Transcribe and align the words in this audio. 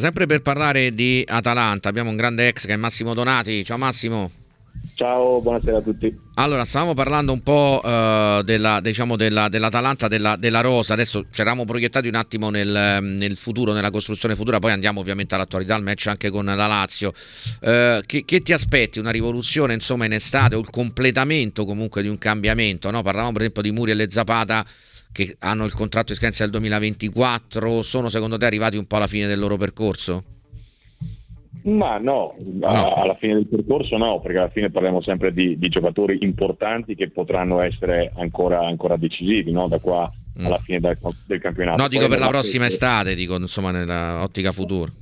Sempre 0.00 0.26
per 0.26 0.42
parlare 0.42 0.94
di 0.94 1.24
Atalanta, 1.26 1.88
abbiamo 1.88 2.10
un 2.10 2.14
grande 2.14 2.46
ex 2.46 2.66
che 2.66 2.74
è 2.74 2.76
Massimo 2.76 3.14
Donati. 3.14 3.64
Ciao 3.64 3.78
Massimo. 3.78 4.30
Ciao, 4.94 5.40
buonasera 5.40 5.78
a 5.78 5.80
tutti. 5.80 6.16
Allora, 6.34 6.64
stavamo 6.64 6.94
parlando 6.94 7.32
un 7.32 7.42
po' 7.42 7.80
uh, 7.82 8.42
della, 8.42 8.78
diciamo 8.80 9.16
della, 9.16 9.48
dell'Atalanta, 9.48 10.06
della, 10.06 10.36
della, 10.36 10.60
Rosa. 10.60 10.92
Adesso 10.92 11.26
ci 11.32 11.40
eravamo 11.40 11.64
proiettati 11.64 12.06
un 12.06 12.14
attimo 12.14 12.48
nel, 12.48 12.98
nel, 13.02 13.36
futuro, 13.36 13.72
nella 13.72 13.90
costruzione 13.90 14.36
futura. 14.36 14.60
Poi 14.60 14.70
andiamo 14.70 15.00
ovviamente 15.00 15.34
all'attualità, 15.34 15.74
al 15.74 15.82
match 15.82 16.06
anche 16.06 16.30
con 16.30 16.44
la 16.44 16.54
Lazio. 16.54 17.12
Uh, 17.62 18.00
che, 18.06 18.24
che, 18.24 18.40
ti 18.40 18.52
aspetti? 18.52 19.00
Una 19.00 19.10
rivoluzione 19.10 19.74
insomma 19.74 20.04
in 20.04 20.12
estate 20.12 20.54
o 20.54 20.60
il 20.60 20.70
completamento 20.70 21.64
comunque 21.64 22.02
di 22.02 22.08
un 22.08 22.18
cambiamento? 22.18 22.88
No? 22.92 23.02
Parlavamo 23.02 23.32
per 23.32 23.40
esempio 23.40 23.62
di 23.62 23.72
Muriel 23.72 24.00
e 24.02 24.06
Zapata 24.08 24.64
che 25.18 25.36
hanno 25.40 25.64
il 25.64 25.72
contratto 25.72 26.12
di 26.12 26.18
scadenza 26.18 26.44
del 26.44 26.52
2024 26.52 27.82
sono 27.82 28.08
secondo 28.08 28.36
te 28.36 28.46
arrivati 28.46 28.76
un 28.76 28.86
po' 28.86 28.96
alla 28.96 29.08
fine 29.08 29.26
del 29.26 29.40
loro 29.40 29.56
percorso? 29.56 30.22
Ma 31.64 31.98
no, 31.98 32.36
no. 32.38 32.94
alla 32.94 33.16
fine 33.16 33.34
del 33.34 33.48
percorso 33.48 33.96
no, 33.96 34.20
perché 34.20 34.38
alla 34.38 34.50
fine 34.50 34.70
parliamo 34.70 35.02
sempre 35.02 35.32
di, 35.32 35.58
di 35.58 35.68
giocatori 35.68 36.18
importanti 36.20 36.94
che 36.94 37.10
potranno 37.10 37.60
essere 37.60 38.12
ancora, 38.14 38.64
ancora 38.64 38.96
decisivi 38.96 39.50
no? 39.50 39.66
da 39.66 39.80
qua 39.80 40.08
mm. 40.40 40.46
alla 40.46 40.58
fine 40.58 40.78
del, 40.78 40.96
del 41.26 41.40
campionato. 41.40 41.82
No, 41.82 41.88
dico 41.88 42.02
Poi 42.02 42.10
per 42.10 42.20
la 42.20 42.28
prossima 42.28 42.66
estate, 42.66 43.16
dico 43.16 43.34
insomma 43.36 43.72
nella 43.72 44.22
ottica 44.22 44.52
futura. 44.52 44.92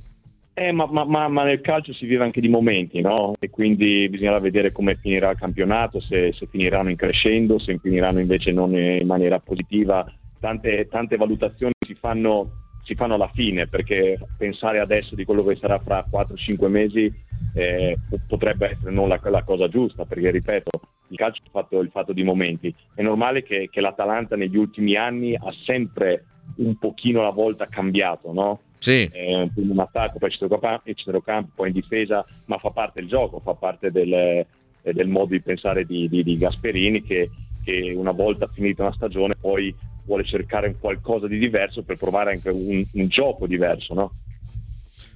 Eh, 0.59 0.71
ma, 0.71 0.87
ma, 0.87 1.27
ma, 1.27 1.43
nel 1.43 1.61
calcio 1.61 1.93
si 1.93 2.07
vive 2.07 2.23
anche 2.23 2.41
di 2.41 2.47
momenti, 2.47 2.99
no? 2.99 3.33
E 3.39 3.51
quindi 3.51 4.09
bisognerà 4.09 4.39
vedere 4.39 4.71
come 4.71 4.95
finirà 4.95 5.29
il 5.29 5.37
campionato, 5.37 5.99
se, 5.99 6.33
se 6.33 6.47
finiranno 6.47 6.89
in 6.89 6.95
crescendo, 6.95 7.59
se 7.59 7.77
finiranno 7.77 8.21
invece 8.21 8.51
non 8.51 8.75
in 8.75 9.05
maniera 9.05 9.37
positiva. 9.37 10.03
Tante, 10.39 10.87
tante 10.89 11.15
valutazioni 11.15 11.73
si 11.77 11.93
fanno, 11.93 12.49
si 12.81 12.95
fanno, 12.95 13.13
alla 13.13 13.29
fine, 13.35 13.67
perché 13.67 14.17
pensare 14.35 14.79
adesso 14.79 15.13
di 15.13 15.25
quello 15.25 15.43
che 15.43 15.57
sarà 15.57 15.77
fra 15.77 16.03
4-5 16.11 16.67
mesi 16.67 17.13
eh, 17.53 17.95
potrebbe 18.27 18.71
essere 18.71 18.89
non 18.89 19.09
la, 19.09 19.19
la, 19.25 19.43
cosa 19.43 19.67
giusta, 19.67 20.05
perché 20.05 20.31
ripeto, 20.31 20.71
il 21.09 21.17
calcio 21.17 21.43
è 21.45 21.49
fatto, 21.51 21.79
il 21.81 21.91
fatto 21.91 22.13
di 22.13 22.23
momenti. 22.23 22.73
È 22.95 23.03
normale 23.03 23.43
che, 23.43 23.69
che 23.71 23.79
l'Atalanta 23.79 24.35
negli 24.35 24.57
ultimi 24.57 24.95
anni 24.95 25.35
ha 25.35 25.53
sempre 25.65 26.25
un 26.55 26.79
pochino 26.79 27.19
alla 27.19 27.29
volta 27.29 27.67
cambiato, 27.67 28.33
no? 28.33 28.61
Sì. 28.79 29.09
Eh, 29.11 29.49
prima 29.53 29.73
in 29.73 29.79
attacco, 29.79 30.19
poi 30.19 30.29
il 30.29 30.95
centrocampo, 30.95 31.51
poi 31.55 31.67
in 31.67 31.73
difesa, 31.73 32.25
ma 32.45 32.57
fa 32.57 32.69
parte 32.69 32.99
del 32.99 33.09
gioco, 33.09 33.39
fa 33.39 33.53
parte 33.53 33.91
del, 33.91 34.13
eh, 34.13 34.45
del 34.81 35.07
modo 35.07 35.33
di 35.33 35.41
pensare 35.41 35.85
di, 35.85 36.07
di, 36.07 36.23
di 36.23 36.37
Gasperini 36.37 37.01
che, 37.03 37.29
che, 37.63 37.93
una 37.95 38.11
volta 38.11 38.47
finita 38.47 38.83
una 38.83 38.93
stagione 38.93 39.35
poi 39.35 39.73
vuole 40.05 40.23
cercare 40.23 40.75
qualcosa 40.79 41.27
di 41.27 41.37
diverso 41.37 41.83
per 41.83 41.97
provare 41.97 42.31
anche 42.31 42.49
un, 42.49 42.85
un 42.91 43.07
gioco 43.07 43.47
diverso, 43.47 43.93
no? 43.93 44.11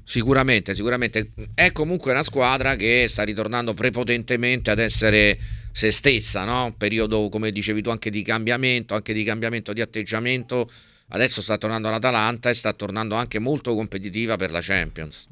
Sicuramente, 0.04 0.74
sicuramente. 0.74 1.32
È 1.54 1.72
comunque 1.72 2.12
una 2.12 2.24
squadra 2.24 2.76
che 2.76 3.06
sta 3.08 3.24
ritornando 3.24 3.74
prepotentemente 3.74 4.72
ad 4.72 4.80
essere 4.80 5.38
se 5.72 5.92
stessa, 5.92 6.44
no? 6.44 6.74
Periodo, 6.78 7.30
come 7.30 7.52
dicevi 7.52 7.82
tu, 7.82 7.90
anche 7.90 8.10
di 8.10 8.24
cambiamento, 8.24 8.94
anche 8.94 9.14
di 9.14 9.24
cambiamento 9.24 9.72
di 9.72 9.80
atteggiamento 9.80 10.70
adesso 11.12 11.42
sta 11.42 11.58
tornando 11.58 11.90
l'Atalanta 11.90 12.50
e 12.50 12.54
sta 12.54 12.74
tornando 12.74 13.16
anche 13.16 13.40
molto 13.40 13.74
competitiva 13.76 14.36
per 14.36 14.52
la 14.52 14.60
Champions. 14.62 15.28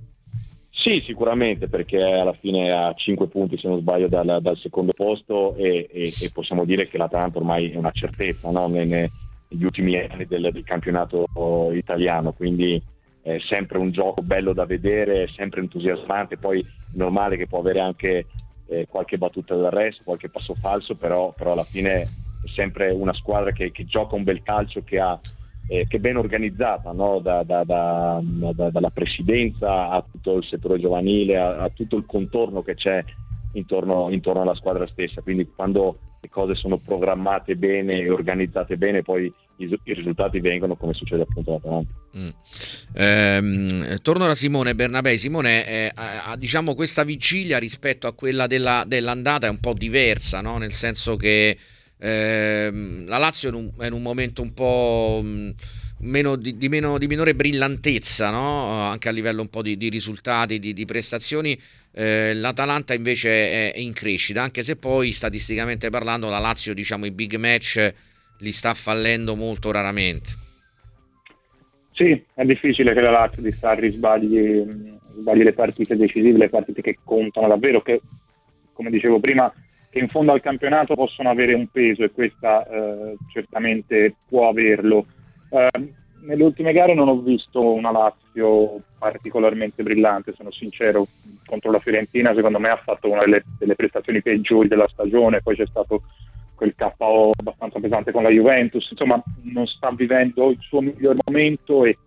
Sì, 0.72 1.04
sicuramente, 1.06 1.68
perché 1.68 2.02
alla 2.02 2.34
fine 2.34 2.72
ha 2.72 2.94
5 2.94 3.28
punti, 3.28 3.58
se 3.58 3.68
non 3.68 3.80
sbaglio, 3.80 4.08
dal, 4.08 4.40
dal 4.42 4.58
secondo 4.58 4.94
posto 4.94 5.56
e, 5.56 5.90
e, 5.92 6.14
e, 6.22 6.32
possiamo 6.32 6.64
dire 6.64 6.88
che 6.88 6.98
l'Atalanta 6.98 7.38
ormai 7.38 7.70
è 7.70 7.76
una 7.76 7.92
certezza 7.92 8.50
no? 8.50 8.68
negli 8.68 9.10
ultimi 9.50 10.00
anni 10.00 10.26
del, 10.26 10.50
del, 10.54 10.64
campionato 10.64 11.28
italiano, 11.74 12.32
quindi 12.32 12.82
è 13.22 13.38
sempre 13.50 13.78
un 13.78 13.92
gioco 13.92 14.22
bello 14.22 14.54
da 14.54 14.66
vedere, 14.66 15.28
sempre 15.36 15.60
entusiasmante, 15.60 16.38
poi 16.38 16.62
è 16.62 16.66
normale 16.94 17.36
che 17.36 17.48
può 17.48 17.60
avere 17.60 17.82
anche 17.82 18.28
eh, 18.68 18.88
qualche 18.90 19.18
battuta 19.18 19.56
d'arresto, 19.56 20.04
qualche 20.06 20.30
passo 20.30 20.56
falso, 20.56 20.96
però, 20.96 21.34
però 21.36 21.52
alla 21.52 21.66
fine 21.66 22.02
è 22.02 22.08
sempre 22.56 22.92
una 22.92 23.14
squadra 23.14 23.52
che, 23.52 23.72
che 23.72 23.86
gioca 23.86 24.16
un 24.16 24.24
bel 24.24 24.42
calcio, 24.44 24.82
che 24.84 24.98
ha 24.98 25.20
eh, 25.70 25.86
che 25.88 26.00
ben 26.00 26.18
organizzata 26.18 26.92
no? 26.92 27.20
da, 27.20 27.44
da, 27.44 27.64
da, 27.64 28.20
dalla 28.72 28.90
presidenza 28.90 29.90
a 29.90 30.04
tutto 30.12 30.38
il 30.38 30.44
settore 30.44 30.80
giovanile, 30.80 31.38
a, 31.38 31.58
a 31.60 31.70
tutto 31.70 31.96
il 31.96 32.06
contorno 32.08 32.64
che 32.64 32.74
c'è 32.74 33.06
intorno, 33.54 34.10
intorno, 34.10 34.42
alla 34.42 34.56
squadra 34.56 34.88
stessa. 34.88 35.22
Quindi 35.22 35.48
quando 35.56 36.00
le 36.20 36.30
cose 36.30 36.56
sono 36.56 36.80
programmate 36.80 37.56
bene 37.56 38.00
e 38.00 38.10
organizzate 38.10 38.78
bene, 38.78 39.04
poi 39.04 39.32
i, 39.58 39.80
i 39.84 39.94
risultati 39.94 40.40
vengono 40.40 40.76
come 40.76 40.94
succede 40.94 41.22
appunto 41.22 41.52
all'Atalanta. 41.52 41.94
Mm. 42.18 42.30
Ehm, 42.96 43.96
torno 44.02 44.26
da 44.26 44.34
Simone 44.34 44.74
Bernabei. 44.74 45.20
Simone, 45.20 45.68
eh, 45.68 45.92
ha, 45.94 46.36
diciamo 46.36 46.74
questa 46.74 47.04
vigilia 47.04 47.60
rispetto 47.60 48.08
a 48.08 48.14
quella 48.14 48.48
della, 48.48 48.86
dell'andata 48.88 49.46
è 49.46 49.52
un 49.52 49.60
po' 49.60 49.74
diversa, 49.74 50.42
no? 50.42 50.58
nel 50.58 50.74
senso 50.74 51.16
che 51.16 51.58
la 52.02 53.18
Lazio 53.18 53.50
è 53.50 53.52
in, 53.52 53.58
un, 53.58 53.72
è 53.78 53.88
in, 53.88 53.94
un, 53.94 54.02
momento 54.02 54.42
un 54.42 54.54
po' 54.54 55.22
mm, 55.22 55.50
meno, 56.00 56.36
di, 56.38 56.58
di, 56.58 56.70
meno, 56.70 56.98
di, 56.98 57.08
minore 57.08 57.36
brillantezza, 57.36 58.30
no? 58.30 58.90
anche 58.90 59.10
a 59.10 59.12
livello 59.12 59.42
un 59.42 59.50
po' 59.50 59.62
di, 59.62 59.76
di 59.76 59.90
risultati, 59.90 60.60
di, 60.60 60.86
prestazioni. 60.86 61.60
Eh, 61.92 62.34
L'Atalanta 62.36 62.94
invece 62.94 63.74
è 63.74 63.78
in 63.78 63.94
crescita, 63.94 64.42
anche 64.42 64.64
se 64.64 64.78
poi 64.78 65.12
statisticamente 65.12 65.90
parlando 65.90 66.30
la 66.30 66.40
Lazio, 66.40 66.74
diciamo, 66.74 67.06
i 67.06 67.12
big 67.12 67.36
match 67.36 67.94
li 68.40 68.52
sta 68.52 68.74
fallendo 68.74 69.36
molto 69.36 69.72
raramente. 69.72 70.48
Sì, 71.92 72.24
è 72.34 72.46
difficile 72.46 72.94
che 72.94 73.02
la 73.02 73.12
Lazio 73.12 73.42
di 73.42 73.52
Sarri 73.52 73.92
sbagli, 73.92 74.64
sbagli 75.18 75.44
le 75.44 75.52
partite 75.52 75.98
decisive, 75.98 76.38
le 76.38 76.50
partite 76.50 76.82
che 76.82 77.00
contano 77.04 77.50
davvero, 77.50 77.82
che 77.82 78.00
come 78.72 78.90
dicevo 78.90 79.20
prima 79.20 79.54
che 79.90 80.00
in 80.00 80.10
fondo 80.10 80.32
al 80.32 80.42
campionato 80.42 80.96
possono 80.96 81.30
avere 81.30 81.54
un 81.54 81.68
peso 81.68 82.04
e 82.04 82.12
questa 82.12 82.66
eh, 82.68 83.18
certamente 83.32 84.16
può 84.28 84.50
averlo. 84.50 85.06
Eh, 85.50 85.94
nelle 86.22 86.44
ultime 86.44 86.74
gare 86.74 86.94
non 86.94 87.08
ho 87.08 87.20
visto 87.22 87.62
una 87.74 87.92
Lazio 87.92 88.82
particolarmente 88.98 89.84
brillante, 89.84 90.34
sono 90.34 90.52
sincero, 90.52 91.08
contro 91.46 91.72
la 91.72 91.80
Fiorentina 91.80 92.34
secondo 92.36 92.60
me 92.60 92.70
ha 92.70 92.78
fatto 92.78 93.10
una 93.10 93.22
delle, 93.22 93.44
delle 93.58 93.76
prestazioni 93.76 94.22
peggiori 94.22 94.68
della 94.68 94.88
stagione, 94.90 95.42
poi 95.42 95.56
c'è 95.56 95.66
stato 95.66 96.04
quel 96.56 96.76
KO 96.76 97.32
abbastanza 97.40 97.80
pesante 97.80 98.12
con 98.12 98.24
la 98.24 98.30
Juventus, 98.30 98.90
insomma 98.92 99.22
non 99.44 99.66
sta 99.66 99.92
vivendo 99.92 100.50
il 100.50 100.58
suo 100.60 100.82
miglior 100.82 101.16
momento 101.26 101.86
e 101.86 101.98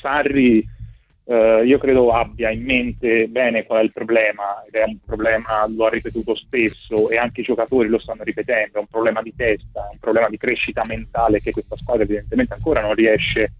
Sarri 0.00 0.66
Uh, 1.30 1.62
io 1.62 1.78
credo 1.78 2.10
abbia 2.10 2.50
in 2.50 2.64
mente 2.64 3.28
bene 3.28 3.64
qual 3.64 3.82
è 3.82 3.84
il 3.84 3.92
problema, 3.92 4.64
ed 4.66 4.74
è 4.74 4.82
un 4.82 4.98
problema, 5.06 5.64
lo 5.68 5.86
ha 5.86 5.88
ripetuto 5.88 6.34
spesso 6.34 7.08
e 7.08 7.18
anche 7.18 7.42
i 7.42 7.44
giocatori 7.44 7.86
lo 7.88 8.00
stanno 8.00 8.24
ripetendo, 8.24 8.78
è 8.78 8.80
un 8.80 8.88
problema 8.88 9.22
di 9.22 9.32
testa, 9.36 9.86
è 9.86 9.92
un 9.92 10.00
problema 10.00 10.28
di 10.28 10.36
crescita 10.36 10.82
mentale 10.88 11.38
che 11.38 11.52
questa 11.52 11.76
squadra 11.76 12.02
evidentemente 12.02 12.54
ancora 12.54 12.80
non 12.80 12.94
riesce, 12.94 13.52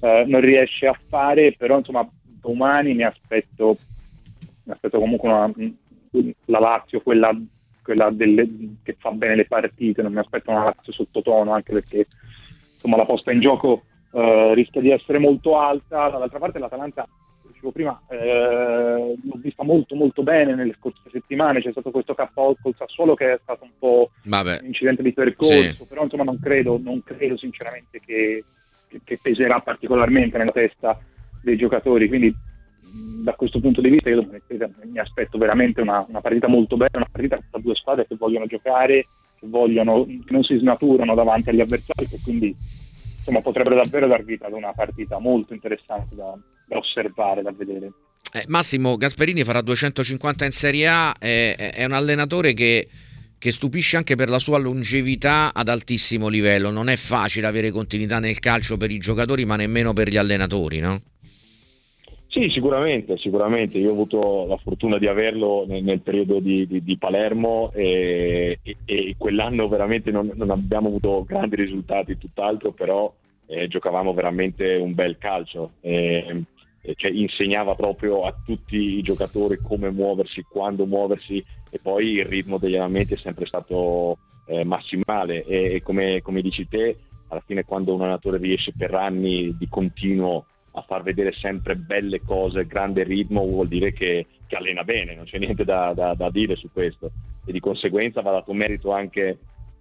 uh, 0.00 0.26
non 0.26 0.40
riesce 0.40 0.88
a 0.88 0.98
fare, 1.08 1.54
però 1.56 1.78
insomma 1.78 2.04
domani 2.40 2.94
mi 2.94 3.04
aspetto, 3.04 3.76
mi 4.64 4.72
aspetto 4.72 4.98
comunque 4.98 5.28
una, 5.28 5.52
la 6.46 6.58
Lazio, 6.58 7.00
quella, 7.00 7.30
quella 7.84 8.10
delle, 8.10 8.44
che 8.82 8.96
fa 8.98 9.12
bene 9.12 9.36
le 9.36 9.46
partite, 9.46 10.02
non 10.02 10.12
mi 10.12 10.18
aspetto 10.18 10.50
una 10.50 10.64
Lazio 10.64 10.92
sottotono 10.92 11.52
anche 11.52 11.74
perché 11.74 12.08
insomma 12.72 12.96
la 12.96 13.06
posta 13.06 13.30
in 13.30 13.38
gioco 13.38 13.84
eh, 14.14 14.54
rischia 14.54 14.80
di 14.80 14.90
essere 14.90 15.18
molto 15.18 15.58
alta. 15.58 16.08
Dall'altra 16.08 16.38
parte 16.38 16.60
l'Atalanta, 16.60 17.06
dicevo 17.48 17.72
prima, 17.72 18.00
eh, 18.08 19.16
l'ho 19.20 19.38
vista 19.38 19.64
molto 19.64 19.96
molto 19.96 20.22
bene 20.22 20.54
nelle 20.54 20.74
scorse 20.78 21.02
settimane, 21.10 21.60
c'è 21.60 21.72
stato 21.72 21.90
questo 21.90 22.14
KO 22.14 22.56
col 22.62 22.74
Sassuolo 22.76 23.14
che 23.14 23.32
è 23.32 23.38
stato 23.42 23.64
un 23.64 23.72
po' 23.78 24.10
Vabbè. 24.24 24.60
un 24.60 24.66
incidente 24.66 25.02
di 25.02 25.12
percorso, 25.12 25.74
sì. 25.74 25.84
però 25.88 26.04
insomma 26.04 26.24
non 26.24 26.38
credo, 26.38 26.78
non 26.82 27.02
credo 27.02 27.36
sinceramente 27.36 28.00
che, 28.00 28.44
che, 28.86 29.00
che 29.02 29.18
peserà 29.20 29.60
particolarmente 29.60 30.38
nella 30.38 30.52
testa 30.52 30.96
dei 31.42 31.56
giocatori, 31.56 32.06
quindi 32.06 32.32
da 33.24 33.34
questo 33.34 33.58
punto 33.58 33.80
di 33.80 33.88
vista 33.88 34.08
io 34.08 34.24
mi 34.84 34.98
aspetto 34.98 35.36
veramente 35.36 35.80
una, 35.80 36.04
una 36.08 36.20
partita 36.20 36.46
molto 36.46 36.76
bella, 36.76 36.98
una 36.98 37.08
partita 37.10 37.40
tra 37.50 37.60
due 37.60 37.74
squadre 37.74 38.06
che 38.06 38.14
vogliono 38.14 38.46
giocare, 38.46 39.08
che, 39.40 39.46
vogliono, 39.48 40.04
che 40.04 40.30
non 40.32 40.44
si 40.44 40.56
snaturano 40.56 41.14
davanti 41.16 41.48
agli 41.48 41.60
avversari 41.60 42.06
e 42.08 42.20
quindi 42.22 42.56
insomma, 43.24 43.40
potrebbero 43.40 43.76
davvero 43.76 44.06
dar 44.06 44.22
vita 44.22 44.46
ad 44.46 44.52
una 44.52 44.72
partita 44.72 45.18
molto 45.18 45.54
interessante 45.54 46.14
da, 46.14 46.36
da 46.66 46.76
osservare, 46.76 47.42
da 47.42 47.52
vedere. 47.52 47.92
Eh, 48.32 48.44
Massimo 48.48 48.96
Gasperini 48.96 49.42
farà 49.44 49.62
250 49.62 50.44
in 50.44 50.50
Serie 50.50 50.88
A, 50.88 51.14
è, 51.18 51.72
è 51.74 51.84
un 51.84 51.92
allenatore 51.92 52.52
che, 52.52 52.88
che, 53.38 53.52
stupisce 53.52 53.96
anche 53.96 54.16
per 54.16 54.28
la 54.28 54.38
sua 54.38 54.58
longevità 54.58 55.52
ad 55.54 55.68
altissimo 55.68 56.28
livello. 56.28 56.70
Non 56.70 56.88
è 56.88 56.96
facile 56.96 57.46
avere 57.46 57.70
continuità 57.70 58.18
nel 58.18 58.38
calcio 58.40 58.76
per 58.76 58.90
i 58.90 58.98
giocatori, 58.98 59.44
ma 59.44 59.56
nemmeno 59.56 59.92
per 59.92 60.08
gli 60.08 60.16
allenatori, 60.16 60.80
no? 60.80 61.00
Sì, 62.34 62.48
sicuramente, 62.50 63.16
sicuramente. 63.16 63.78
Io 63.78 63.90
ho 63.90 63.92
avuto 63.92 64.44
la 64.48 64.56
fortuna 64.56 64.98
di 64.98 65.06
averlo 65.06 65.64
nel, 65.68 65.84
nel 65.84 66.00
periodo 66.00 66.40
di, 66.40 66.66
di, 66.66 66.82
di 66.82 66.98
Palermo 66.98 67.70
e, 67.72 68.58
e, 68.60 68.76
e, 68.84 69.14
quell'anno 69.16 69.68
veramente 69.68 70.10
non, 70.10 70.32
non, 70.34 70.50
abbiamo 70.50 70.88
avuto 70.88 71.22
grandi 71.22 71.54
risultati, 71.54 72.18
tutt'altro, 72.18 72.72
però 72.72 73.14
eh, 73.46 73.68
giocavamo 73.68 74.12
veramente 74.14 74.74
un 74.74 74.94
bel 74.94 75.16
calcio. 75.16 75.74
E, 75.80 76.42
cioè, 76.96 77.12
insegnava 77.12 77.76
proprio 77.76 78.24
a 78.24 78.34
tutti 78.44 78.78
i 78.98 79.02
giocatori 79.02 79.60
come 79.62 79.90
muoversi, 79.90 80.42
quando 80.42 80.86
muoversi 80.86 81.40
e 81.70 81.78
poi 81.80 82.14
il 82.14 82.24
ritmo 82.24 82.58
degli 82.58 82.74
allenamenti 82.74 83.14
è 83.14 83.18
sempre 83.18 83.46
stato 83.46 84.18
eh, 84.48 84.64
massimale 84.64 85.44
e, 85.44 85.74
e 85.74 85.82
come, 85.82 86.20
come, 86.20 86.42
dici 86.42 86.66
te, 86.66 86.96
alla 87.28 87.42
fine 87.46 87.62
quando 87.62 87.94
un 87.94 88.00
allenatore 88.00 88.38
riesce 88.38 88.72
per 88.76 88.92
anni 88.92 89.56
di 89.56 89.68
continuo 89.68 90.46
a 90.76 90.82
far 90.82 91.02
vedere 91.02 91.32
sempre 91.32 91.76
belle 91.76 92.20
cose, 92.20 92.66
grande 92.66 93.04
ritmo, 93.04 93.46
vuol 93.46 93.68
dire 93.68 93.92
che, 93.92 94.26
che 94.46 94.56
allena 94.56 94.82
bene, 94.82 95.14
non 95.14 95.24
c'è 95.24 95.38
niente 95.38 95.64
da, 95.64 95.92
da, 95.94 96.14
da, 96.14 96.30
dire 96.30 96.56
su 96.56 96.70
questo 96.72 97.10
e 97.44 97.52
di 97.52 97.60
conseguenza 97.60 98.22
va 98.22 98.32
dato 98.32 98.52
merito 98.52 98.92
anche 98.92 99.38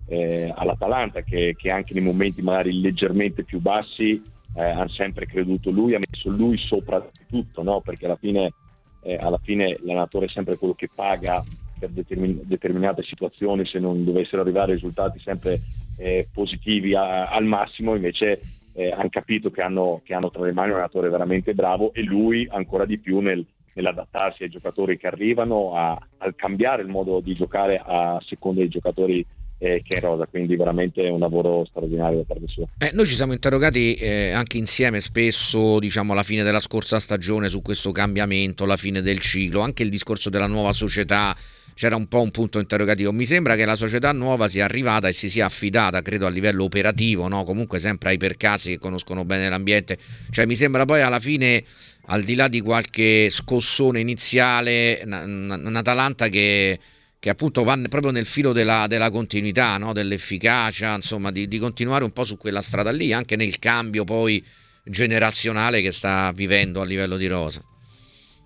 eh, 0.08 0.54
all'Atalanta 0.56 1.22
che, 1.22 1.56
che, 1.58 1.72
anche 1.72 1.94
nei 1.94 2.04
momenti 2.04 2.42
magari 2.42 2.80
leggermente 2.80 3.44
più 3.44 3.60
bassi 3.60 4.22
eh, 4.56 4.64
hanno 4.64 4.90
sempre 4.90 5.26
creduto 5.26 5.72
lui, 5.72 5.96
ha 5.96 6.00
messo 6.00 6.30
lui 6.30 6.58
sopra 6.58 7.04
tutto, 7.28 7.64
no? 7.64 7.82
perché 7.82 8.06
alla 8.06 8.18
fine, 8.18 8.54
eh, 9.02 9.16
alla 9.16 9.40
fine 9.42 9.78
l'allenatore 9.80 10.28
è 10.28 10.30
sempre 10.30 10.58
quello 10.58 10.76
che 10.76 10.90
paga 10.94 11.44
per 11.80 11.90
determin- 11.90 12.42
determinate 12.44 13.02
situazioni 13.02 13.66
se 13.66 13.80
non 13.80 14.04
dovessero 14.04 14.44
arrivare 14.44 14.74
risultati 14.74 15.20
sempre 15.20 15.60
eh, 15.98 16.28
positivi 16.32 16.94
a- 16.94 17.30
al 17.30 17.46
massimo, 17.46 17.96
invece 17.96 18.42
eh, 18.74 18.92
hanno 18.92 19.10
capito 19.10 19.52
che 19.52 19.62
hanno, 19.62 20.02
che 20.04 20.14
hanno, 20.14 20.30
tra 20.30 20.44
le 20.44 20.52
mani 20.52 20.70
un 20.70 20.76
allenatore 20.76 21.10
veramente 21.10 21.54
bravo 21.54 21.94
e 21.94 22.04
lui 22.04 22.48
ancora 22.50 22.86
di 22.86 22.98
più 22.98 23.20
nel, 23.20 23.46
nell'adattarsi 23.74 24.44
ai 24.44 24.50
giocatori 24.50 24.98
che 24.98 25.08
arrivano, 25.08 25.76
a, 25.76 26.00
cambiare 26.36 26.82
il 26.82 26.88
modo 26.88 27.20
di 27.20 27.36
giocare 27.36 27.82
a 27.84 28.20
seconda 28.26 28.62
dei 28.62 28.70
giocatori 28.70 29.26
eh, 29.58 29.82
che 29.86 29.98
è 29.98 30.00
Rosa, 30.02 30.26
quindi 30.26 30.56
veramente 30.56 31.02
un 31.08 31.20
lavoro 31.20 31.66
straordinario 31.66 32.20
da 32.20 32.24
parte 32.26 32.48
sua. 32.48 32.66
Eh, 32.78 32.92
noi 32.94 33.06
ci 33.06 33.16
siamo 33.16 33.34
interrogati 33.34 33.94
eh, 33.96 34.32
anche 34.32 34.58
insieme 34.58 35.00
spesso, 35.00 35.80
diciamo 35.80 36.12
alla 36.12 36.24
fine 36.24 36.44
della 36.44 36.60
scorsa 36.60 37.00
stagione, 37.00 37.50
su 37.50 37.62
questo 37.62 37.92
cambiamento, 37.92 38.66
la 38.66 38.78
fine 38.78 39.02
del 39.02 39.20
ciclo, 39.20 39.62
anche 39.62 39.84
il 39.84 39.90
discorso 39.90 40.30
della 40.30 40.48
nuova 40.48 40.74
società 40.74 41.36
c'era 41.74 41.96
un 41.96 42.08
po' 42.08 42.22
un 42.22 42.32
punto 42.32 42.60
interrogativo. 42.60 43.12
Mi 43.12 43.26
sembra 43.26 43.56
che 43.56 43.66
la 43.66 43.76
società 43.76 44.12
nuova 44.12 44.48
sia 44.48 44.66
arrivata 44.66 45.08
e 45.08 45.14
si 45.14 45.30
sia 45.30 45.46
affidata, 45.46 46.02
credo, 46.02 46.26
a 46.26 46.30
livello 46.30 46.64
operativo, 46.64 47.28
no? 47.28 47.44
comunque 47.44 47.80
sempre 47.80 48.10
ai 48.10 48.18
percassi 48.18 48.70
che 48.70 48.78
conoscono 48.80 49.26
bene 49.26 49.50
l'ambiente. 49.50 49.98
Cioè, 50.30 50.46
mi 50.46 50.56
sembra 50.56 50.86
poi 50.86 51.02
alla 51.02 51.20
fine, 51.20 51.64
al 52.08 52.24
di 52.24 52.36
là 52.36 52.48
di 52.48 52.62
qualche 52.62 53.30
scossone 53.30 54.00
iniziale, 54.00 55.02
un 55.06 55.74
Atalanta 55.76 56.30
che, 56.30 56.80
che, 57.20 57.30
appunto 57.30 57.64
va 57.64 57.80
proprio 57.90 58.12
nel 58.12 58.26
filo 58.26 58.52
della, 58.52 58.88
della 58.88 59.10
continuità, 59.10 59.78
no? 59.78 59.94
dell'efficacia, 59.94 60.96
insomma, 60.96 61.32
di, 61.32 61.48
di 61.48 61.58
continuare 61.58 62.04
un 62.04 62.12
po' 62.12 62.24
su 62.24 62.38
quella 62.38 62.62
strada 62.62 62.92
lì, 62.92 63.14
anche 63.14 63.36
nel 63.36 63.58
cambio 63.60 64.04
poi 64.04 64.44
generazionale 64.86 65.82
che 65.82 65.92
sta 65.92 66.32
vivendo 66.34 66.82
a 66.82 66.86
livello 66.86 67.18
di 67.18 67.28
rosa. 67.28 67.64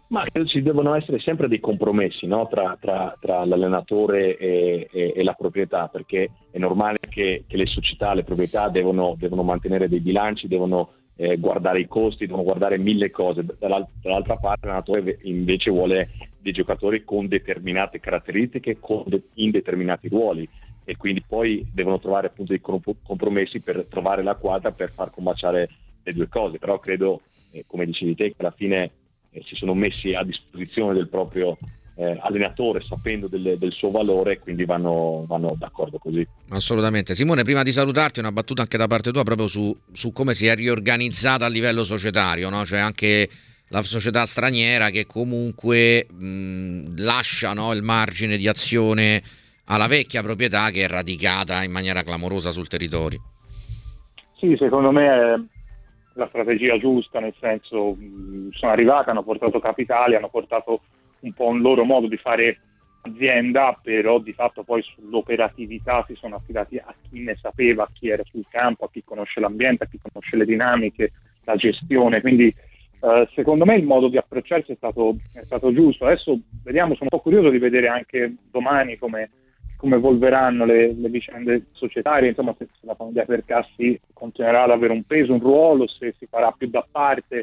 Ma 0.09 0.24
ci 0.45 0.62
devono 0.62 0.95
essere 0.95 1.19
sempre 1.19 1.50
dei 1.50 1.59
compromessi 1.59 2.27
no? 2.27 2.48
tra, 2.48 2.77
tra, 2.80 3.18
tra, 3.19 3.44
l'allenatore 3.44 4.38
e, 4.38 4.88
e, 4.89 5.13
e, 5.13 5.24
la 5.24 5.33
proprietà, 5.33 5.89
perché 5.89 6.30
è 6.50 6.57
normale 6.57 6.98
che, 7.09 7.44
che 7.45 7.57
le 7.57 7.65
società, 7.65 8.13
le 8.13 8.24
proprietà 8.24 8.69
devono, 8.69 9.15
devono 9.18 9.44
mantenere 9.44 9.89
dei 9.89 10.00
bilanci, 10.00 10.48
devono 10.48 10.92
eh, 11.18 11.38
guardare 11.38 11.81
i 11.81 11.88
costi, 11.88 12.25
devono 12.25 12.44
guardare 12.44 12.77
mille 12.77 13.12
cose. 13.12 13.44
Dall'altra, 13.44 13.92
dall'altra 14.01 14.38
parte 14.38 14.68
l'allenatore 14.68 15.18
invece 15.24 15.71
vuole 15.71 16.09
dei 16.39 16.54
giocatori 16.54 17.04
con 17.04 17.27
determinate 17.27 18.00
caratteristiche, 18.00 18.80
con 18.80 19.04
de, 19.07 19.24
in 19.36 19.51
determinati 19.51 20.07
ruoli 20.07 20.48
e 20.86 20.95
quindi 20.95 21.21
poi 21.27 21.69
devono 21.74 22.00
trovare 22.00 22.27
appunto 22.27 22.54
dei 22.54 22.62
compromessi 22.62 23.59
per 23.59 23.88
trovare 23.89 24.24
la 24.24 24.36
quadra 24.36 24.71
per 24.71 24.94
far 24.94 25.12
combaciare 25.12 25.69
le 26.01 26.13
due 26.13 26.30
cose. 26.30 26.59
Però 26.59 26.80
credo, 26.80 27.24
eh, 27.51 27.65
come 27.68 27.86
dicevi 27.86 28.15
te, 28.15 28.30
che 28.30 28.36
alla 28.38 28.51
fine 28.51 28.92
eh, 29.38 29.44
si 29.45 29.56
sono 29.56 29.74
messi 29.74 30.13
a 30.13 30.24
disposizione 30.24 30.94
del 30.94 31.07
proprio 31.07 31.57
eh, 31.95 32.18
allenatore 32.22 32.81
sapendo 32.81 33.28
del, 33.28 33.57
del, 33.57 33.72
suo 33.72 33.89
valore 33.89 34.34
e 34.34 34.39
quindi 34.39 34.66
vanno, 34.66 35.25
vanno, 35.28 35.56
d'accordo 35.57 35.98
così. 35.98 36.25
Assolutamente. 36.50 37.16
Simone, 37.16 37.44
prima 37.44 37.63
di 37.63 37.72
salutarti 37.72 38.19
una 38.19 38.31
battuta 38.31 38.62
anche 38.62 38.78
da 38.78 38.88
parte 38.88 39.12
tua 39.12 39.24
proprio 39.24 39.48
su, 39.48 39.75
su 39.92 40.12
come 40.12 40.34
si 40.34 40.45
è 40.48 40.56
riorganizzata 40.56 41.45
a 41.45 41.50
livello 41.50 41.84
societario, 41.84 42.50
no? 42.50 42.66
cioè 42.66 42.80
anche 42.80 43.30
la 43.69 43.81
società 43.81 44.25
straniera 44.25 44.89
che 44.89 45.06
comunque 45.06 46.07
mh, 46.10 47.01
lascia 47.01 47.54
no, 47.54 47.74
il 47.74 47.83
margine 47.83 48.38
di 48.38 48.48
azione 48.48 49.22
alla 49.66 49.88
vecchia 49.88 50.22
proprietà 50.24 50.69
che 50.69 50.83
è 50.83 50.88
radicata 50.88 51.63
in 51.63 51.72
maniera 51.72 52.04
clamorosa 52.04 52.51
sul 52.51 52.68
territorio. 52.68 53.22
Sì, 54.38 54.56
secondo 54.57 54.92
me 54.92 55.07
è 55.07 55.36
la 56.18 56.28
strategia 56.28 56.78
giusta, 56.78 57.19
nel 57.19 57.34
senso 57.40 57.94
mh, 57.94 58.50
sono 58.52 58.72
arrivate, 58.72 59.10
hanno 59.10 59.24
portato 59.24 59.60
capitali, 59.60 60.16
hanno 60.16 60.30
portato 60.30 60.81
un 61.22 61.34
po' 61.34 61.48
un 61.48 61.62
loro 61.62 61.84
modo 61.84 62.08
di 62.08 62.18
fare 62.18 62.60
azienda, 63.02 63.80
però 63.81 64.19
di 64.19 64.34
fatto 64.34 64.64
poi 64.64 64.81
sull'operatività 64.81 66.04
si 66.08 66.16
sono 66.16 66.36
affidati 66.36 66.78
a 66.78 66.94
chi 67.10 67.22
ne 67.22 67.36
sapeva, 67.36 67.84
a 67.84 67.90
chi 67.92 68.10
era 68.10 68.24
sul 68.25 68.46
campo, 68.50 68.86
a 68.86 68.90
chi 68.92 69.04
conosce 69.04 69.40
l'ambiente, 69.40 69.86
a 69.86 69.88
chi 69.88 70.00
conosce 70.02 70.36
le 70.36 70.46
dinamiche, 70.46 71.12
la 71.46 71.56
gestione. 71.56 72.22
Quindi 72.22 72.54
eh, 73.00 73.30
secondo 73.34 73.66
me 73.66 73.75
il 73.75 73.86
modo 73.86 74.08
di 74.10 74.18
approcciarsi 74.18 74.72
è 74.72 74.75
stato, 74.75 75.18
è 75.34 75.44
stato, 75.44 75.72
giusto. 75.72 76.06
Adesso 76.06 76.40
vediamo, 76.64 76.96
sono 76.96 77.10
un 77.12 77.18
po' 77.18 77.24
curioso 77.24 77.50
di 77.50 77.60
vedere 77.60 77.88
anche 77.88 78.36
domani 78.52 78.98
come 78.98 79.30
come 79.78 79.96
evolveranno 79.96 80.66
le, 80.66 80.94
le, 80.94 81.10
vicende 81.10 81.68
societarie, 81.72 82.30
insomma 82.30 82.54
se, 82.58 82.68
la 82.82 82.96
famiglia 82.96 83.26
Percassi 83.26 84.00
continuerà 84.12 84.64
ad 84.64 84.72
avere 84.72 84.92
un 84.92 85.04
peso, 85.04 85.34
un 85.34 85.40
ruolo, 85.40 85.88
se 85.88 86.16
si 86.18 86.26
farà 86.26 86.52
più 86.52 86.68
da 86.68 86.86
parte, 86.90 87.38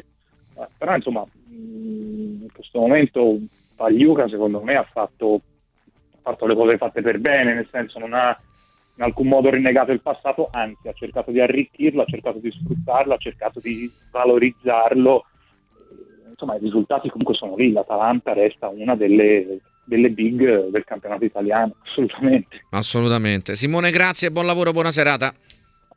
eh, 0.57 0.67
però 0.77 0.95
insomma 0.95 1.23
mh, 1.23 2.43
in 2.43 2.49
questo 2.53 2.79
momento 2.79 3.39
Pagliuca 3.75 4.27
secondo 4.27 4.61
me 4.61 4.75
ha 4.75 4.83
fatto, 4.83 5.41
ha 6.11 6.17
fatto, 6.21 6.45
le 6.45 6.55
cose 6.55 6.77
fatte 6.77 7.01
per 7.01 7.19
bene, 7.19 7.53
nel 7.53 7.67
senso 7.71 7.99
non 7.99 8.13
ha 8.13 8.37
in 8.97 9.03
alcun 9.03 9.27
modo 9.27 9.49
rinnegato 9.49 9.91
il 9.91 10.01
passato, 10.01 10.49
anzi 10.51 10.87
ha 10.89 10.93
cercato 10.93 11.31
di 11.31 11.39
arricchirlo, 11.39 12.01
ha 12.01 12.05
cercato 12.05 12.39
di 12.39 12.51
sfruttarlo, 12.51 13.13
ha 13.13 13.17
cercato 13.17 13.59
di 13.59 13.89
valorizzarlo, 14.11 15.25
insomma 16.35 16.55
i 16.55 16.59
risultati 16.59 17.09
comunque 17.09 17.35
sono 17.35 17.55
lì, 17.55 17.71
l'Atalanta 17.71 18.33
resta 18.33 18.67
una 18.67 18.95
delle 18.95 19.59
delle 19.85 20.09
big 20.09 20.69
del 20.69 20.83
campionato 20.83 21.25
italiano, 21.25 21.75
assolutamente. 21.85 22.61
Assolutamente. 22.71 23.55
Simone, 23.55 23.91
grazie, 23.91 24.31
buon 24.31 24.45
lavoro, 24.47 24.71
buona 24.71 24.91
serata. 24.91 25.33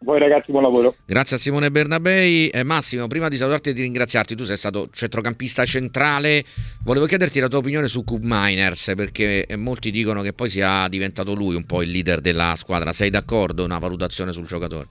Voi 0.01 0.21
ragazzi, 0.21 0.53
buon 0.53 0.63
lavoro. 0.63 0.95
Grazie 1.05 1.37
a 1.37 1.39
Simone 1.41 1.73
Bernabei. 1.73 2.49
Eh, 2.51 2.63
Massimo, 2.63 3.09
prima 3.09 3.29
di 3.29 3.37
salutarti 3.37 3.71
e 3.71 3.73
di 3.73 3.83
ringraziarti, 3.83 4.37
tu 4.37 4.45
sei 4.45 4.57
stato 4.57 4.89
centrocampista 4.93 5.65
centrale. 5.65 6.45
Volevo 6.85 7.07
chiederti 7.07 7.41
la 7.41 7.49
tua 7.49 7.59
opinione 7.59 7.89
su 7.89 8.05
Cube 8.05 8.25
Miners, 8.25 8.93
perché 8.95 9.47
molti 9.57 9.91
dicono 9.91 10.23
che 10.23 10.33
poi 10.33 10.51
sia 10.51 10.87
diventato 10.89 11.35
lui 11.35 11.57
un 11.57 11.65
po' 11.65 11.83
il 11.83 11.91
leader 11.91 12.21
della 12.21 12.55
squadra. 12.55 12.93
Sei 12.93 13.11
d'accordo? 13.11 13.65
Una 13.65 13.81
valutazione 13.81 14.31
sul 14.31 14.47
giocatore? 14.47 14.87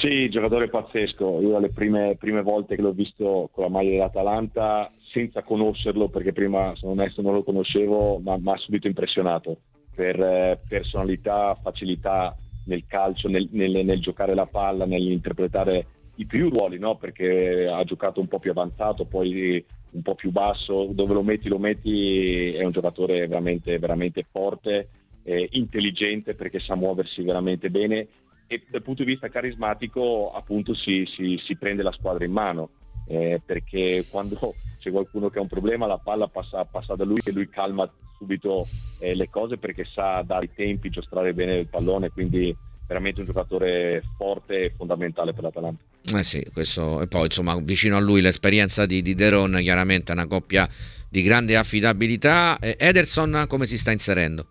Sì, 0.00 0.28
giocatore 0.30 0.68
pazzesco. 0.68 1.40
Io 1.40 1.58
le 1.58 1.70
prime, 1.70 2.16
prime 2.18 2.42
volte 2.42 2.76
che 2.76 2.82
l'ho 2.82 2.92
visto 2.92 3.50
con 3.52 3.64
la 3.64 3.70
maglia 3.70 3.90
dell'Atalanta 3.90 4.90
senza 5.12 5.42
conoscerlo, 5.42 6.08
perché 6.08 6.32
prima, 6.32 6.72
sono 6.76 6.92
onesto, 6.92 7.20
non 7.20 7.34
lo 7.34 7.42
conoscevo, 7.42 8.18
ma 8.18 8.36
mi 8.38 8.50
ha 8.50 8.56
subito 8.56 8.86
impressionato 8.86 9.58
per 9.94 10.18
eh, 10.18 10.60
personalità, 10.66 11.54
facilità 11.62 12.34
nel 12.64 12.84
calcio, 12.86 13.28
nel, 13.28 13.48
nel, 13.52 13.84
nel, 13.84 14.00
giocare 14.00 14.34
la 14.34 14.46
palla, 14.46 14.86
nell'interpretare 14.86 15.86
i 16.16 16.24
più 16.24 16.48
ruoli, 16.48 16.78
no? 16.78 16.96
perché 16.96 17.66
ha 17.66 17.84
giocato 17.84 18.20
un 18.20 18.28
po' 18.28 18.38
più 18.38 18.50
avanzato, 18.52 19.04
poi 19.04 19.62
un 19.90 20.02
po' 20.02 20.14
più 20.14 20.30
basso, 20.30 20.88
dove 20.92 21.12
lo 21.12 21.22
metti 21.22 21.48
lo 21.48 21.58
metti, 21.58 22.54
è 22.54 22.64
un 22.64 22.72
giocatore 22.72 23.26
veramente, 23.26 23.78
veramente 23.78 24.24
forte, 24.30 24.88
eh, 25.24 25.48
intelligente 25.52 26.34
perché 26.34 26.58
sa 26.60 26.74
muoversi 26.74 27.22
veramente 27.22 27.68
bene 27.68 28.08
e 28.46 28.64
dal 28.68 28.82
punto 28.82 29.04
di 29.04 29.10
vista 29.10 29.28
carismatico 29.28 30.32
appunto 30.32 30.74
si, 30.74 31.04
si, 31.14 31.40
si 31.44 31.56
prende 31.56 31.82
la 31.82 31.92
squadra 31.92 32.24
in 32.24 32.32
mano 32.32 32.70
eh, 33.06 33.40
perché 33.44 34.06
quando 34.10 34.54
c'è 34.78 34.90
qualcuno 34.90 35.28
che 35.30 35.38
ha 35.38 35.42
un 35.42 35.48
problema 35.48 35.86
la 35.86 35.98
palla 35.98 36.28
passa, 36.28 36.64
passa 36.64 36.94
da 36.94 37.04
lui 37.04 37.20
e 37.24 37.32
lui 37.32 37.48
calma 37.48 37.90
subito 38.16 38.66
eh, 38.98 39.14
le 39.14 39.28
cose 39.28 39.58
perché 39.58 39.84
sa 39.84 40.22
dare 40.22 40.46
i 40.46 40.50
tempi, 40.54 40.90
giostrare 40.90 41.34
bene 41.34 41.58
il 41.58 41.68
pallone, 41.68 42.10
quindi 42.10 42.54
veramente 42.86 43.20
un 43.20 43.26
giocatore 43.26 44.02
forte 44.16 44.64
e 44.64 44.74
fondamentale 44.76 45.32
per 45.32 45.44
l'Atalanta. 45.44 45.82
Eh 46.14 46.22
sì, 46.24 46.44
questo 46.52 47.00
e 47.00 47.06
poi 47.06 47.24
insomma 47.24 47.58
vicino 47.60 47.96
a 47.96 48.00
lui 48.00 48.20
l'esperienza 48.20 48.86
di, 48.86 49.02
di 49.02 49.14
Deron 49.14 49.58
chiaramente 49.60 50.12
è 50.12 50.14
una 50.14 50.26
coppia 50.26 50.68
di 51.08 51.22
grande 51.22 51.56
affidabilità. 51.56 52.58
Ederson 52.60 53.44
come 53.48 53.66
si 53.66 53.78
sta 53.78 53.92
inserendo? 53.92 54.46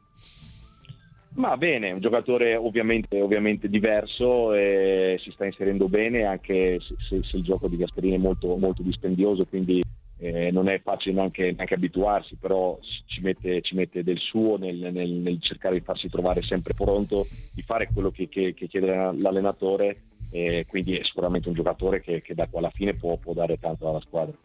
Ma 1.33 1.55
bene, 1.55 1.91
un 1.91 2.01
giocatore 2.01 2.55
ovviamente, 2.55 3.21
ovviamente 3.21 3.69
diverso, 3.69 4.53
e 4.53 5.17
si 5.23 5.31
sta 5.31 5.45
inserendo 5.45 5.87
bene 5.87 6.25
anche 6.25 6.79
se, 6.81 7.23
se 7.23 7.37
il 7.37 7.43
gioco 7.43 7.69
di 7.69 7.77
Gasperini 7.77 8.15
è 8.15 8.19
molto, 8.19 8.57
molto 8.57 8.81
dispendioso, 8.81 9.45
quindi 9.45 9.81
eh, 10.17 10.51
non 10.51 10.67
è 10.67 10.81
facile 10.81 11.15
neanche, 11.15 11.53
neanche, 11.53 11.73
abituarsi, 11.73 12.35
però 12.35 12.77
ci 13.05 13.21
mette, 13.21 13.61
ci 13.61 13.75
mette 13.75 14.03
del 14.03 14.19
suo 14.19 14.57
nel, 14.57 14.75
nel, 14.91 15.09
nel, 15.09 15.41
cercare 15.41 15.79
di 15.79 15.85
farsi 15.85 16.09
trovare 16.09 16.41
sempre 16.41 16.73
pronto, 16.73 17.25
di 17.53 17.61
fare 17.61 17.89
quello 17.93 18.11
che, 18.11 18.27
che, 18.27 18.53
che 18.53 18.67
chiede 18.67 18.87
l'allenatore, 18.87 20.01
eh, 20.31 20.65
quindi 20.67 20.97
è 20.97 21.03
sicuramente 21.03 21.47
un 21.47 21.55
giocatore 21.55 22.01
che, 22.01 22.21
che 22.21 22.35
da 22.35 22.47
qua 22.47 22.59
alla 22.59 22.71
fine 22.71 22.93
può, 22.95 23.15
può 23.17 23.33
dare 23.33 23.55
tanto 23.55 23.87
alla 23.87 24.01
squadra. 24.01 24.35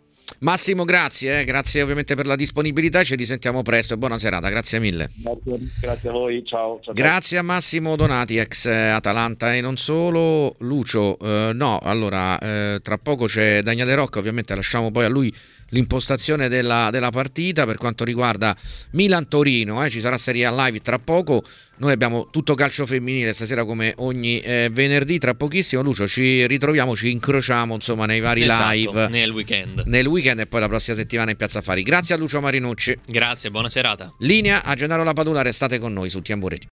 Massimo, 0.40 0.84
grazie, 0.84 1.40
eh, 1.40 1.44
grazie 1.44 1.82
ovviamente 1.82 2.14
per 2.14 2.26
la 2.26 2.36
disponibilità, 2.36 3.02
ci 3.04 3.14
risentiamo 3.14 3.62
presto 3.62 3.94
e 3.94 3.96
buona 3.96 4.18
serata, 4.18 4.48
grazie 4.48 4.78
mille. 4.78 5.10
Grazie, 5.14 5.70
grazie 5.80 6.08
a 6.08 6.12
voi, 6.12 6.44
ciao. 6.44 6.80
ciao 6.82 6.92
grazie 6.92 7.38
a 7.38 7.42
Massimo 7.42 7.96
Donati, 7.96 8.36
ex 8.36 8.66
Atalanta 8.66 9.54
e 9.54 9.60
non 9.60 9.76
solo. 9.76 10.54
Lucio, 10.58 11.18
eh, 11.18 11.52
no, 11.54 11.78
allora, 11.78 12.38
eh, 12.38 12.80
tra 12.82 12.98
poco 12.98 13.26
c'è 13.26 13.62
Daniele 13.62 13.94
Rocca, 13.94 14.18
ovviamente 14.18 14.54
lasciamo 14.54 14.90
poi 14.90 15.04
a 15.04 15.08
lui 15.08 15.34
l'impostazione 15.70 16.48
della, 16.48 16.90
della, 16.90 17.10
partita 17.10 17.64
per 17.64 17.76
quanto 17.76 18.04
riguarda 18.04 18.56
Milan-Torino. 18.90 19.84
Eh, 19.84 19.90
ci 19.90 20.00
sarà 20.00 20.18
Serie 20.18 20.46
A 20.46 20.64
live 20.64 20.80
tra 20.80 20.98
poco. 20.98 21.42
Noi 21.78 21.92
abbiamo 21.92 22.28
tutto 22.30 22.54
calcio 22.54 22.86
femminile 22.86 23.34
stasera 23.34 23.64
come 23.64 23.92
ogni 23.98 24.40
eh, 24.40 24.70
venerdì. 24.72 25.18
Tra 25.18 25.34
pochissimo, 25.34 25.82
Lucio, 25.82 26.08
ci 26.08 26.46
ritroviamo, 26.46 26.96
ci 26.96 27.10
incrociamo 27.10 27.74
insomma 27.74 28.06
nei 28.06 28.20
vari 28.20 28.44
esatto, 28.44 28.72
live 28.72 29.08
nel 29.08 29.30
weekend. 29.30 29.82
Nel 29.84 30.06
weekend 30.06 30.40
e 30.40 30.46
poi 30.46 30.60
la 30.60 30.68
prossima 30.68 30.96
settimana 30.96 31.30
in 31.30 31.36
Piazza 31.36 31.60
Fari. 31.60 31.82
Grazie 31.82 32.14
a 32.14 32.18
Lucio 32.18 32.40
Marinucci. 32.40 32.98
Grazie, 33.06 33.50
buona 33.50 33.68
serata. 33.68 34.14
Linea 34.20 34.64
a 34.64 34.74
Gennaro 34.74 35.04
Lapadula, 35.04 35.42
restate 35.42 35.78
con 35.78 35.92
noi 35.92 36.08
su 36.08 36.22
Tiambureti. 36.22 36.64